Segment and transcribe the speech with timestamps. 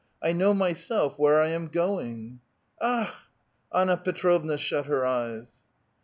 [0.23, 3.13] I know myself where I am going." '* Akh!"
[3.71, 5.51] Anna Tetrovna shut her eyes.